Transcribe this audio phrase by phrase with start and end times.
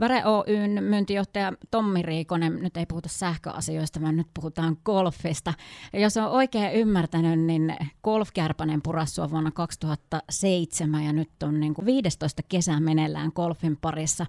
[0.00, 5.54] Väre Oyn myyntijohtaja Tommi Riikonen, nyt ei puhuta sähköasioista, vaan nyt puhutaan golfista.
[5.92, 11.86] Ja jos on oikein ymmärtänyt, niin golfkärpänen purassua vuonna 2007 ja nyt on niin kuin
[11.86, 14.26] 15 kesää meneillään golfin parissa.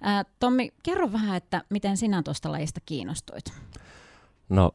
[0.00, 3.44] Ää, Tommi, kerro vähän, että miten sinä tuosta lajista kiinnostuit?
[4.48, 4.70] No,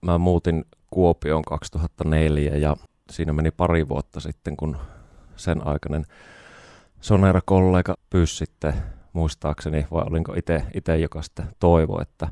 [0.00, 2.76] mä muutin Kuopioon 2004 ja
[3.10, 4.76] siinä meni pari vuotta sitten, kun
[5.36, 6.04] sen aikainen
[7.00, 8.74] Sonera-kollega pyysi sitten
[9.12, 10.34] muistaakseni, vai olinko
[10.74, 12.28] itse, joka sitten toivo, että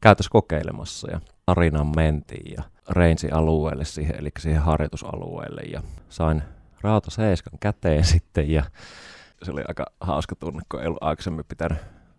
[0.00, 1.10] käytäisiin kokeilemassa.
[1.10, 5.60] Ja Arinaan mentiin ja reinsi alueelle siihen, eli siihen harjoitusalueelle.
[5.60, 6.42] Ja sain
[6.80, 8.64] Rauta Seiskan käteen sitten ja
[9.42, 11.78] se oli aika hauska tunne, kun ei ollut aikaisemmin pitänyt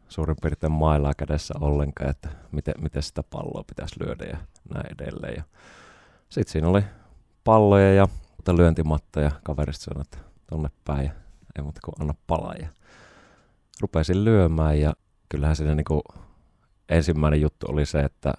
[0.10, 4.38] suurin piirtein mailaa kädessä ollenkaan, että miten, miten sitä palloa pitäisi lyödä ja
[4.74, 5.34] näin edelleen.
[5.38, 5.44] Ja
[6.30, 6.84] sitten siinä oli
[7.44, 8.08] palloja ja
[8.54, 9.32] lyöntimattoja.
[9.44, 10.18] Kaverista sanoi, että
[10.50, 11.12] tonne päin ja
[11.56, 12.54] ei muuta kuin anna palaa.
[12.60, 12.68] Ja
[13.82, 14.94] rupesin lyömään ja
[15.30, 15.86] kyllähän siinä niin
[16.90, 18.34] ensimmäinen juttu oli se, että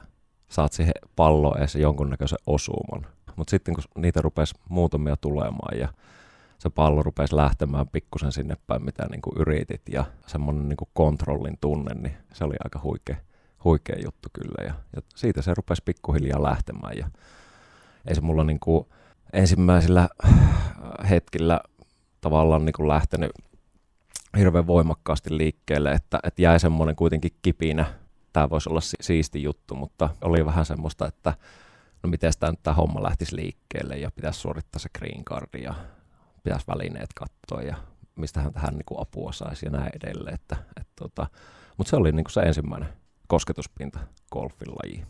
[0.49, 3.07] saat siihen palloon edes jonkunnäköisen osuman.
[3.37, 5.89] Mutta sitten kun niitä rupesi muutamia tulemaan ja
[6.59, 11.59] se pallo rupesi lähtemään pikkusen sinne päin, mitä niin kuin yritit ja semmoinen niin kontrollin
[11.61, 13.17] tunne, niin se oli aika huikea,
[13.65, 14.65] huikea juttu kyllä.
[14.67, 17.11] Ja, ja siitä se rupesi pikkuhiljaa lähtemään ja
[18.07, 18.87] ei se mulla niin kuin
[19.33, 20.09] ensimmäisillä
[21.11, 21.61] hetkillä
[22.21, 23.31] tavallaan niin kuin lähtenyt
[24.39, 27.85] hirveän voimakkaasti liikkeelle, että, että jäi semmoinen kuitenkin kipinä.
[28.33, 31.35] Tämä voisi olla siisti juttu, mutta oli vähän semmoista, että
[32.03, 35.75] no miten tämä, tämä homma lähtisi liikkeelle ja pitäisi suorittaa se green card ja
[36.43, 37.77] pitäisi välineet katsoa ja
[38.17, 40.35] mistähän tähän niin kuin apua saisi ja näin edelleen.
[40.35, 41.27] Että, että tota,
[41.77, 42.89] mutta se oli niin kuin se ensimmäinen
[43.27, 43.99] kosketuspinta
[44.33, 45.07] golfin lajiin.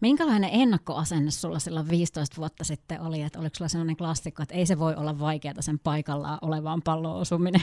[0.00, 4.66] Minkälainen ennakkoasenne sulla silloin 15 vuotta sitten oli, että oliko sulla sellainen klassikko, että ei
[4.66, 7.62] se voi olla vaikeaa sen paikallaan olevaan pallon osuminen?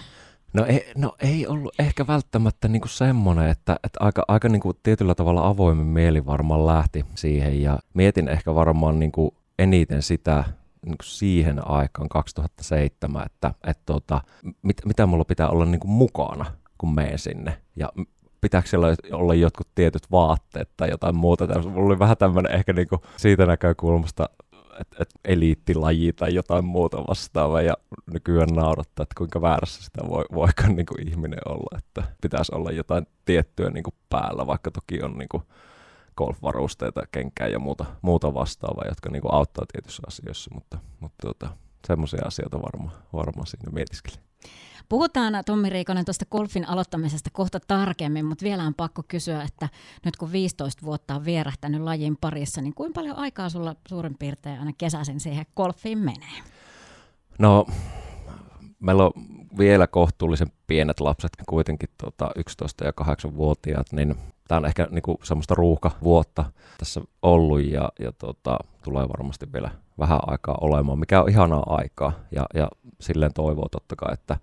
[0.54, 5.16] No ei, no ei ollut ehkä välttämättä niinku semmoinen, että, että aika, aika niinku tietyllä
[5.16, 10.44] tavalla avoimen mieli varmaan lähti siihen ja mietin ehkä varmaan niinku eniten sitä
[10.86, 14.22] niinku siihen aikaan 2007, että, että tota,
[14.62, 16.46] mit, mitä mulla pitää olla niinku mukana,
[16.78, 17.90] kun menen sinne ja
[18.42, 21.60] pitääkö siellä olla jotkut tietyt vaatteet tai jotain muuta.
[21.70, 24.30] Mulla oli vähän tämmöinen ehkä niinku siitä näkökulmasta
[24.80, 27.74] että et eliittilaji tai jotain muuta vastaavaa ja
[28.14, 32.72] nykyään naurattaa, että kuinka väärässä sitä voi, voikaan niin kuin ihminen olla, että pitäisi olla
[32.72, 35.44] jotain tiettyä niin kuin päällä, vaikka toki on niin kuin
[36.18, 41.58] golfvarusteita, kenkää ja muuta, muuta vastaavaa, jotka niin kuin auttaa tietyissä asioissa, mutta, mutta tuota,
[41.88, 44.20] semmoisia asioita varmaan varma siinä mietiskelin.
[44.90, 49.70] Puhutaan Tommi Riikonen tuosta golfin aloittamisesta kohta tarkemmin, mutta vielä on pakko kysyä, että
[50.06, 54.60] nyt kun 15 vuotta on vierähtänyt lajin parissa, niin kuinka paljon aikaa sulla suurin piirtein
[54.60, 56.44] aina kesäisin siihen golfiin menee?
[57.40, 57.66] No,
[58.84, 59.12] meillä on
[59.58, 64.16] vielä kohtuullisen pienet lapset, kuitenkin tuota 11 ja 8-vuotiaat, niin
[64.48, 66.46] tämä on ehkä niinku semmoista ruuhkavuotta
[66.78, 72.12] tässä ollut ja, ja tota, tulee varmasti vielä vähän aikaa olemaan, mikä on ihanaa aikaa
[72.32, 72.68] ja, ja
[73.02, 74.38] silleen toivoo totta kai, että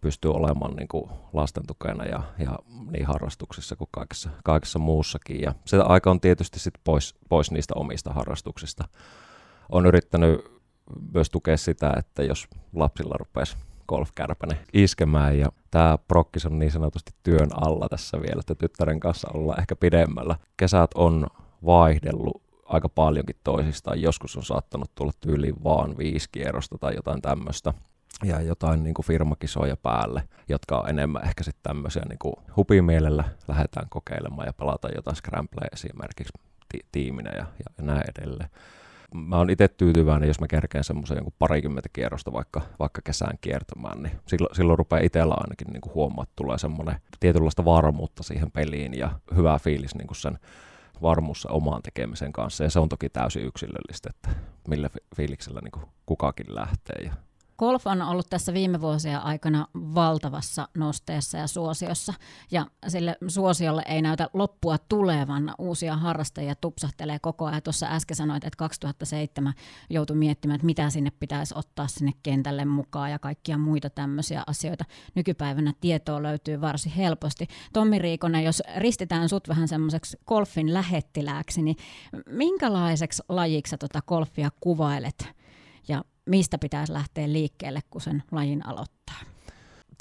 [0.00, 2.58] pystyy olemaan niin kuin lasten tukena ja, ja
[2.90, 5.40] niin harrastuksissa kuin kaikessa, kaikessa muussakin.
[5.40, 8.88] Ja se aika on tietysti sit pois, pois niistä omista harrastuksista.
[9.68, 10.44] Olen yrittänyt
[11.14, 13.56] myös tukea sitä, että jos lapsilla rupeisi
[13.88, 19.28] golfkärpäne iskemään ja tämä prokkis on niin sanotusti työn alla tässä vielä, että tyttären kanssa
[19.34, 20.36] ollaan ehkä pidemmällä.
[20.56, 21.26] Kesät on
[21.66, 24.02] vaihdellut aika paljonkin toisistaan.
[24.02, 27.74] Joskus on saattanut tulla tyyliin vaan viisi kierrosta tai jotain tämmöistä
[28.24, 33.24] ja jotain niin kuin firmakisoja päälle, jotka on enemmän ehkä sitten tämmöisiä niin kuin hupimielellä
[33.48, 36.32] lähdetään kokeilemaan ja pelataan jotain scrambleja esimerkiksi
[36.68, 38.50] ti- tiiminä ja, ja näin edelleen.
[39.14, 44.02] Mä oon itse tyytyväinen, jos mä kerkeen semmoisen jonkun parikymmentä kierrosta vaikka, vaikka kesään kiertämään,
[44.02, 48.98] niin silloin, silloin rupeaa itsellä ainakin niin huomaa, että tulee semmoinen tietynlaista varmuutta siihen peliin
[48.98, 50.38] ja hyvä fiilis niin sen
[51.02, 52.64] varmuus omaan tekemisen kanssa.
[52.64, 54.28] Ja se on toki täysin yksilöllistä, että
[54.68, 57.12] millä fiiliksellä niin kukakin lähtee ja
[57.58, 62.14] Golf on ollut tässä viime vuosien aikana valtavassa nosteessa ja suosiossa,
[62.50, 65.54] ja sille suosiolle ei näytä loppua tulevan.
[65.58, 67.62] Uusia harrastajia tupsahtelee koko ajan.
[67.62, 69.54] Tuossa äsken sanoit, että 2007
[69.90, 74.84] joutui miettimään, että mitä sinne pitäisi ottaa sinne kentälle mukaan ja kaikkia muita tämmöisiä asioita.
[75.14, 77.48] Nykypäivänä tietoa löytyy varsin helposti.
[77.72, 81.76] Tommi Riikonen, jos ristitään sut vähän semmoiseksi golfin lähettilääksi, niin
[82.26, 85.37] minkälaiseksi lajiksi tota golfia kuvailet?
[85.88, 89.16] Ja mistä pitäisi lähteä liikkeelle, kun sen lajin aloittaa?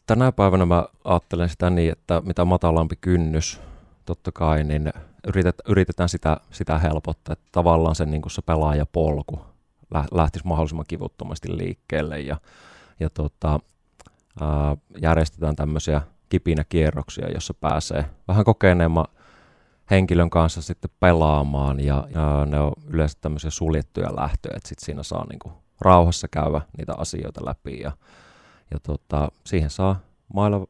[0.07, 3.62] Tänä päivänä mä ajattelen sitä niin, että mitä matalampi kynnys,
[4.06, 4.94] totta kai, niin
[5.28, 9.39] yritet, yritetään sitä, sitä helpottaa, että tavallaan se, niin se pelaajapolku
[10.12, 12.38] lähtisi mahdollisimman kivuttomasti liikkeelle ja,
[13.00, 13.60] ja tota,
[14.42, 19.06] ää, järjestetään tämmöisiä kipinäkierroksia, jossa pääsee vähän kokeneemman
[19.92, 25.04] henkilön kanssa sitten pelaamaan ja, ja ne on yleensä tämmöisiä suljettuja lähtöjä, että sitten siinä
[25.04, 25.51] saa niinku
[25.81, 27.91] rauhassa käydä niitä asioita läpi ja,
[28.71, 30.00] ja tota, siihen saa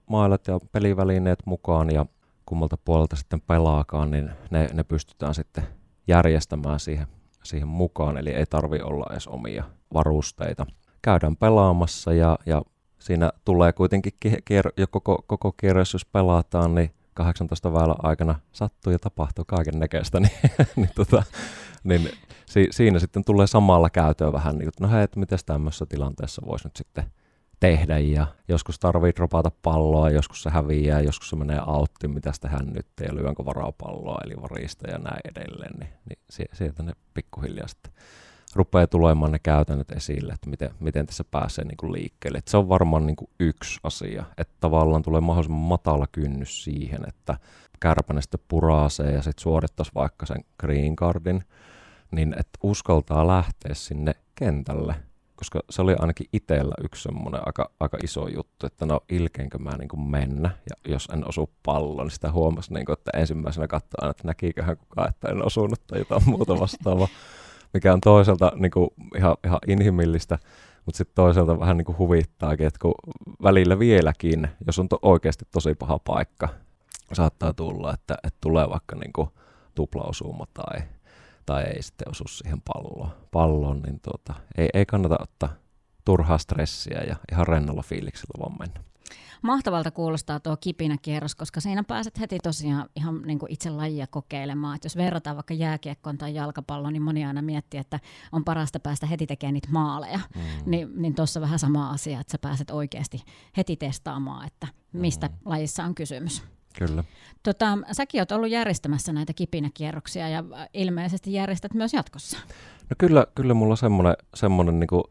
[0.10, 2.06] mailat ja pelivälineet mukaan ja
[2.46, 5.64] kummalta puolelta sitten pelaakaan, niin ne, ne pystytään sitten
[6.08, 7.08] järjestämään siihen,
[7.44, 9.64] siihen mukaan, eli ei tarvi olla edes omia
[9.94, 10.66] varusteita.
[11.02, 12.62] Käydään pelaamassa ja, ja
[13.00, 18.94] siinä tulee kuitenkin kier- jo koko, koko kierros, jos pelataan, niin 18 väylän aikana sattuu
[18.94, 20.32] ja tapahtuu kaiken näköistä, niin,
[20.76, 21.24] niin, tota,
[21.84, 22.10] niin
[22.50, 26.42] si, siinä sitten tulee samalla käytöä vähän niin, että no hei, että miten tämmöisessä tilanteessa
[26.46, 27.04] voisi nyt sitten
[27.60, 27.98] tehdä.
[27.98, 32.88] Ja joskus tarvii dropata palloa, joskus se häviää, joskus se menee autti, mitä tehdään nyt
[33.02, 37.94] ja lyönkö varaupalloa eli varista ja näin edelleen, niin, niin sieltä ne pikkuhiljaa sitten
[38.56, 42.38] rupeaa tulemaan ne käytännöt esille, että miten, miten tässä pääsee niin kuin liikkeelle.
[42.38, 47.08] Että se on varmaan niin kuin yksi asia, että tavallaan tulee mahdollisimman matala kynnys siihen,
[47.08, 47.38] että
[47.80, 51.44] kärpäne sitten puraasee ja sitten suorittaisi vaikka sen green cardin,
[52.12, 54.96] niin että uskaltaa lähteä sinne kentälle
[55.38, 59.78] koska se oli ainakin itsellä yksi semmoinen aika, aika iso juttu, että no ilkeenkö mä
[59.78, 63.68] niin kuin mennä, ja jos en osu palloon, niin sitä huomasi, niin kuin, että ensimmäisenä
[63.68, 67.08] katsoin aina, että näkiköhän kukaan, että en osunut tai jotain muuta vastaavaa,
[67.74, 70.40] mikä on toisaalta niin kuin ihan, ihan inhimillistä,
[70.86, 72.94] mutta sitten toisaalta vähän niin kuin huvittaakin, että kun
[73.44, 76.50] välillä vieläkin, jos on to, oikeasti tosi paha paikka,
[77.14, 79.30] saattaa tulla, että, että tulee vaikka niin kuin
[79.76, 80.82] tuplaosuma tai
[81.48, 85.50] tai ei sitten osu siihen palloon, palloon niin tuota, ei, ei kannata ottaa
[86.06, 88.88] turhaa stressiä ja ihan rennolla fiiliksellä vaan mennä.
[89.42, 94.76] Mahtavalta kuulostaa tuo kipinäkierros, koska siinä pääset heti tosiaan ihan niin kuin itse lajia kokeilemaan.
[94.76, 98.00] Et jos verrataan vaikka jääkiekkoon tai jalkapalloon, niin moni aina miettii, että
[98.32, 100.20] on parasta päästä heti tekemään niitä maaleja.
[100.36, 100.42] Mm.
[100.66, 103.24] Ni, niin tuossa vähän sama asia, että sä pääset oikeasti
[103.58, 105.34] heti testaamaan, että mistä mm.
[105.46, 106.44] lajissa on kysymys.
[106.78, 107.04] Kyllä.
[107.44, 110.44] Tota, säkin olet ollut järjestämässä näitä kipinäkierroksia ja
[110.74, 112.38] ilmeisesti järjestät myös jatkossa.
[112.90, 115.04] No kyllä, kyllä mulla semmoinen, semmoinen niin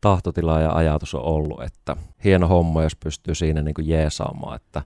[0.00, 4.82] tahtotila ja ajatus on ollut, että hieno homma, jos pystyy siinä niin kuin jeesaamaan, että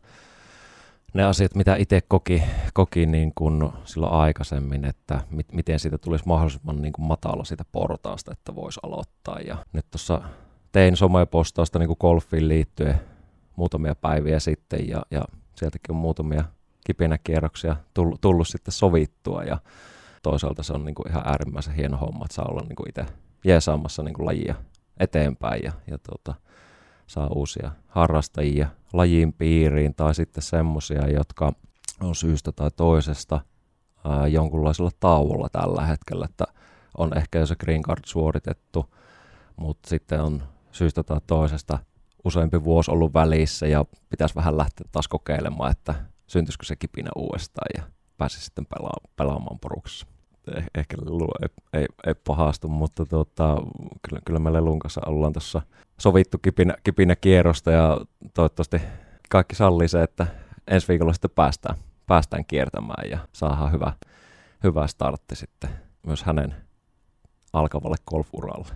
[1.14, 2.42] ne asiat, mitä itse koki,
[2.72, 7.64] koki niin kuin silloin aikaisemmin, että mit, miten siitä tulisi mahdollisimman niin kuin matala siitä
[7.72, 9.40] portaasta, että voisi aloittaa.
[9.40, 10.22] Ja nyt tuossa
[10.72, 13.00] tein somepostausta niin kuin golfiin liittyen
[13.56, 15.24] muutamia päiviä sitten ja, ja
[15.56, 16.44] sieltäkin on muutamia
[16.86, 19.58] kipinäkierroksia tullut, tullut sitten sovittua ja
[20.22, 23.06] toisaalta se on niin kuin ihan äärimmäisen hieno homma, että saa olla niin kuin itse
[23.44, 24.54] jeesaamassa niin kuin lajia
[25.00, 26.34] eteenpäin ja, ja tuota,
[27.06, 31.52] saa uusia harrastajia lajiin piiriin tai sitten semmoisia, jotka
[32.00, 33.40] on syystä tai toisesta
[34.04, 36.44] ää, jonkunlaisella tauolla tällä hetkellä, että
[36.98, 38.94] on ehkä jo se green card suoritettu,
[39.56, 40.42] mutta sitten on
[40.72, 41.78] syystä tai toisesta
[42.24, 45.94] useampi vuosi ollut välissä ja pitäisi vähän lähteä taas kokeilemaan, että
[46.26, 47.82] syntyisikö se kipinä uudestaan ja
[48.18, 50.06] pääsi sitten pelaa, pelaamaan poruksessa.
[50.56, 51.48] Eh, ehkä Lelu ei,
[51.80, 53.56] ei, ei pahastu, mutta tuota,
[54.08, 55.62] kyllä, kyllä me Lelun kanssa ollaan tuossa
[56.00, 58.00] sovittu kipinä, kipinä kierrosta ja
[58.34, 58.80] toivottavasti
[59.30, 60.26] kaikki sallii se, että
[60.66, 61.76] ensi viikolla sitten päästään,
[62.06, 63.92] päästään kiertämään ja saadaan hyvä,
[64.64, 65.70] hyvä startti sitten
[66.06, 66.54] myös hänen
[67.52, 68.68] alkavalle golfuralle.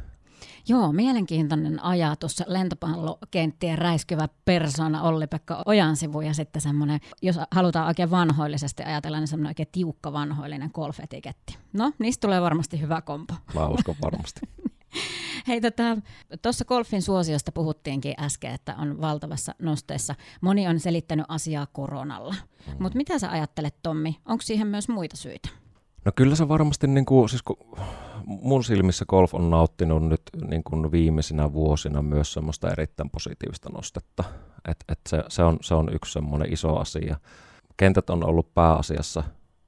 [0.69, 2.43] Joo, mielenkiintoinen ajatus.
[2.47, 9.51] Lentopallokenttien räiskyvä persona Olli-Pekka Ojansivu ja sitten semmoinen, jos halutaan oikein vanhoillisesti ajatella, niin semmoinen
[9.51, 11.59] oikein tiukka vanhoillinen golfetiketti.
[11.73, 13.35] No, niistä tulee varmasti hyvä kompo.
[13.55, 14.41] Mä uskon varmasti.
[15.49, 15.95] Hei, tuossa
[16.43, 20.15] tota, golfin suosiosta puhuttiinkin äsken, että on valtavassa nosteessa.
[20.41, 22.35] Moni on selittänyt asiaa koronalla.
[22.67, 22.73] Mm.
[22.79, 24.17] Mutta mitä sä ajattelet, Tommi?
[24.27, 25.49] Onko siihen myös muita syitä?
[26.05, 27.57] No kyllä se varmasti, niin kuin, siis kun
[28.29, 34.25] mun silmissä golf on nauttinut nyt niin kuin viimeisinä vuosina myös semmoista erittäin positiivista nostetta.
[34.69, 37.17] Et, et se, se, on, se on yksi semmoinen iso asia.
[37.77, 39.25] Kentät on ollut pääasiassa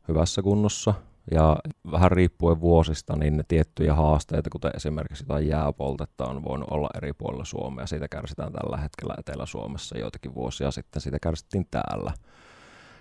[0.09, 0.95] hyvässä kunnossa
[1.31, 1.57] ja
[1.91, 7.45] vähän riippuen vuosista, niin tiettyjä haasteita, kuten esimerkiksi jotain jääpoltetta on voinut olla eri puolilla
[7.45, 7.87] Suomea.
[7.87, 12.13] Siitä kärsitään tällä hetkellä Etelä-Suomessa joitakin vuosia sitten, siitä kärsittiin täällä.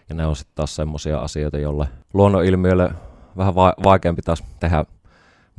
[0.09, 2.91] Ja ne on sitten taas semmoisia asioita, joille luonnonilmiöille
[3.37, 4.85] vähän va- vaikeampi taas tehdä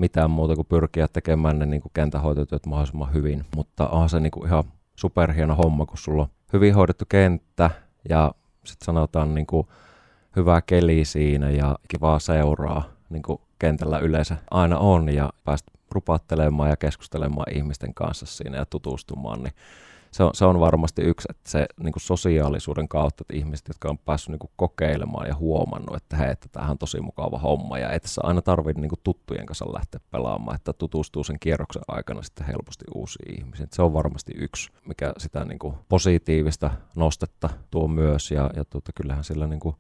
[0.01, 3.45] mitään muuta kuin pyrkiä tekemään ne niin kuin kentähoitotyöt mahdollisimman hyvin.
[3.57, 4.65] Mutta on se niin kuin ihan
[4.97, 7.71] superhieno homma, kun sulla on hyvin hoidettu kenttä
[8.09, 9.67] ja sitten sanotaan niin kuin
[10.37, 16.71] hyvä keli siinä ja kivaa seuraa niin kuin kentällä yleensä aina on ja päästä rupattelemaan
[16.71, 19.53] ja keskustelemaan ihmisten kanssa siinä ja tutustumaan, niin
[20.13, 23.89] se on, se on varmasti yksi, että se niin kuin sosiaalisuuden kautta, että ihmiset, jotka
[23.89, 27.79] on päässyt niin kuin kokeilemaan ja huomannut, että hei, että tämähän on tosi mukava homma
[27.79, 31.83] ja että se aina tarvitse niin kuin tuttujen kanssa lähteä pelaamaan, että tutustuu sen kierroksen
[31.89, 33.69] aikana sitten helposti uusiin ihmisiin.
[33.73, 38.93] Se on varmasti yksi, mikä sitä niin kuin positiivista nostetta tuo myös ja, ja tuota,
[38.95, 39.77] kyllähän sillä niin kuin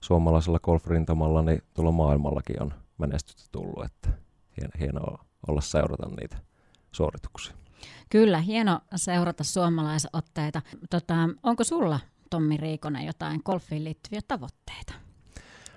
[0.00, 4.08] suomalaisella golfrintamalla niin tuolla maailmallakin on menestystä tullut, että
[4.56, 6.36] hieno, hienoa olla seurata niitä
[6.92, 7.59] suorituksia.
[8.10, 10.62] Kyllä, hieno seurata suomalaisotteita.
[10.90, 14.94] Tota, onko sulla, Tommi Riikonen, jotain golfiin liittyviä tavoitteita?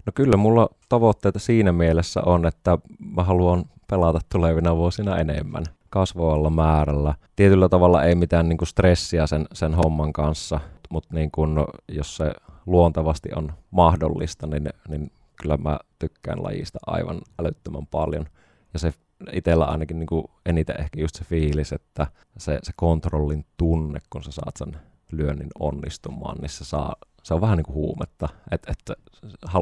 [0.05, 2.77] No kyllä mulla tavoitteita siinä mielessä on, että
[3.15, 7.15] mä haluan pelata tulevina vuosina enemmän kasvavalla määrällä.
[7.35, 11.57] Tietyllä tavalla ei mitään niin kuin stressiä sen, sen homman kanssa, mutta niin kuin,
[11.91, 12.31] jos se
[12.65, 18.25] luontevasti on mahdollista, niin, niin kyllä mä tykkään lajista aivan älyttömän paljon.
[18.73, 18.93] Ja se
[19.31, 24.23] itsellä ainakin niin kuin eniten ehkä just se fiilis, että se, se kontrollin tunne, kun
[24.23, 24.77] sä saat sen
[25.11, 28.97] lyönnin onnistumaan, niin se, saa, se on vähän niin kuin huumetta, että et,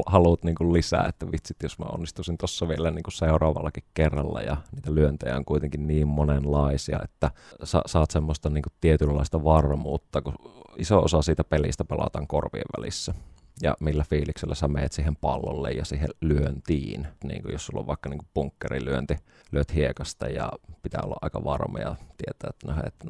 [0.06, 4.40] haluat niin kuin lisää, että vitsit, jos mä onnistuisin tuossa vielä niin kuin seuraavallakin kerralla.
[4.40, 7.30] Ja niitä lyöntejä on kuitenkin niin monenlaisia, että
[7.64, 10.34] sa, saat semmoista niin kuin tietynlaista varmuutta, kun
[10.76, 13.14] iso osa siitä pelistä pelataan korvien välissä
[13.62, 17.06] ja millä fiiliksellä sä meet siihen pallolle ja siihen lyöntiin.
[17.24, 19.16] Niin kuin jos sulla on vaikka niin bunkkerilyönti,
[19.52, 20.52] lyöt hiekasta ja
[20.82, 23.04] pitää olla aika varma ja tietää, että, no, että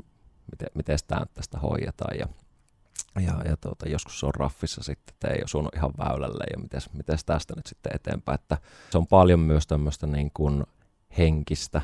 [0.52, 2.18] miten, miten tämä tästä hoidetaan.
[2.18, 2.26] Ja,
[3.21, 6.59] ja, ja tuota, joskus se on raffissa sitten, että ei osunut ihan väylälle ja
[6.92, 8.35] miten tästä nyt sitten eteenpäin.
[8.40, 8.59] Että
[8.90, 10.64] se on paljon myös tämmöistä niin kuin
[11.18, 11.82] henkistä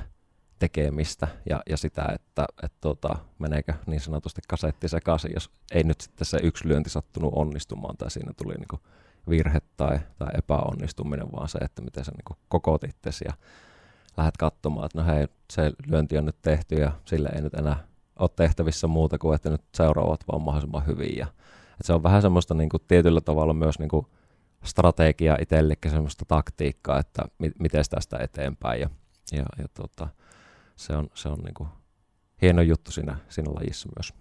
[0.59, 6.01] tekemistä ja, ja sitä, että et tota, meneekö niin sanotusti kasetti sekaisin, jos ei nyt
[6.01, 8.81] sitten se yksi lyönti sattunut onnistumaan tai siinä tuli niinku
[9.29, 13.33] virhe tai, tai epäonnistuminen, vaan se, että miten sä niinku kokot itsesi ja
[14.17, 17.87] lähdet katsomaan, että no hei, se lyönti on nyt tehty ja sille ei nyt enää
[18.19, 21.17] ole tehtävissä muuta kuin, että nyt seuraavat vaan mahdollisimman hyvin.
[21.17, 21.27] Ja,
[21.71, 24.07] että se on vähän semmoista niinku tietyllä tavalla myös niinku
[24.65, 28.81] strategia itsellekin, semmoista taktiikkaa, että mi- miten tästä eteenpäin.
[28.81, 28.91] Ja,
[29.33, 30.09] ja, ja tota,
[30.79, 31.69] se on, se on niin kuin
[32.43, 34.13] hieno juttu siinä, siinä lajissa myös.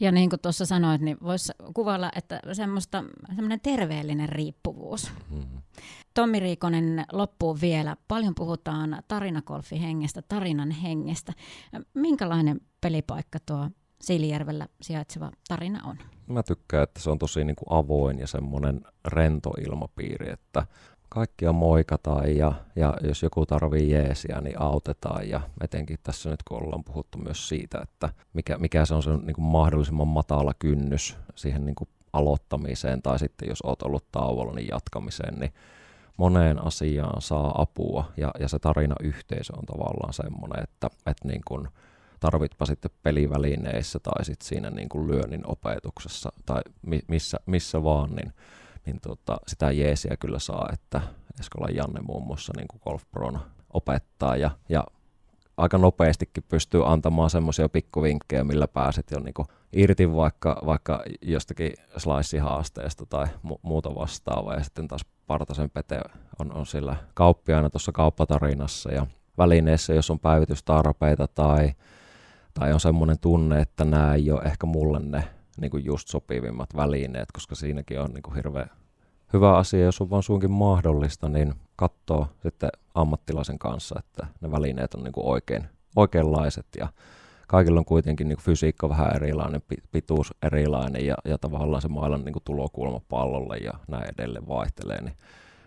[0.00, 5.12] Ja niin kuin tuossa sanoit, niin voisi kuvailla, että semmoista, semmoinen terveellinen riippuvuus.
[5.30, 5.62] Mm-hmm.
[6.14, 7.96] Tommi Riikonen loppuu vielä.
[8.08, 11.32] Paljon puhutaan tarinakolfi hengestä, tarinan hengestä.
[11.94, 15.98] Minkälainen pelipaikka tuo Siilijärvellä sijaitseva tarina on?
[16.26, 20.66] Mä tykkään, että se on tosi niin kuin avoin ja semmoinen rento ilmapiiri, että
[21.08, 25.28] kaikkia moikataan ja, ja jos joku tarvii jeesiä, niin autetaan.
[25.28, 29.10] Ja etenkin tässä nyt, kun ollaan puhuttu myös siitä, että mikä, mikä se on se
[29.10, 34.52] niin kuin mahdollisimman matala kynnys siihen niin kuin aloittamiseen tai sitten jos olet ollut tauolla,
[34.52, 35.52] niin jatkamiseen, niin
[36.16, 41.68] moneen asiaan saa apua ja, ja se tarinayhteisö on tavallaan semmoinen, että, että niin kuin
[42.20, 46.62] tarvitpa sitten pelivälineissä tai sitten siinä niin kuin lyönnin opetuksessa tai
[47.08, 48.32] missä, missä vaan, niin
[48.88, 51.00] niin tota, sitä jeesiä kyllä saa, että
[51.40, 53.02] Eskolan Janne muun muassa niin kuin Golf
[53.72, 54.84] opettaa ja, ja
[55.56, 63.06] aika nopeastikin pystyy antamaan semmoisia pikkuvinkkejä, millä pääset jo niinku irti vaikka, vaikka jostakin slice-haasteesta
[63.08, 64.54] tai mu- muuta vastaavaa.
[64.54, 66.00] Ja sitten taas Partasen Pete
[66.38, 69.06] on, on sillä kauppiaana tuossa kauppatarinassa ja
[69.38, 71.72] välineessä, jos on päivitystarpeita tai,
[72.54, 75.24] tai on semmoinen tunne, että nämä ei ole ehkä mulle ne
[75.60, 78.70] niin kuin just sopivimmat välineet, koska siinäkin on niin kuin hirveän
[79.32, 84.94] hyvä asia, jos on vaan suinkin mahdollista, niin katsoa sitten ammattilaisen kanssa, että ne välineet
[84.94, 86.88] on niin kuin oikein, oikeanlaiset ja
[87.48, 92.34] kaikilla on kuitenkin niin fysiikka vähän erilainen, pituus erilainen ja, ja tavallaan se maailman niin
[92.44, 95.16] tulokulma pallolle ja näin edelleen vaihtelee, niin,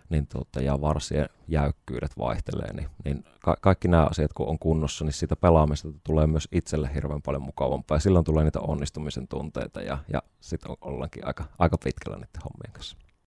[0.08, 5.04] niin tuota, ja varsien jäykkyydet vaihtelee, niin, niin ka- kaikki nämä asiat kun on kunnossa,
[5.04, 9.80] niin siitä pelaamista tulee myös itselle hirveän paljon mukavampaa ja silloin tulee niitä onnistumisen tunteita
[9.80, 12.96] ja, ja sitten ollaankin aika, aika pitkällä niiden hommien kanssa.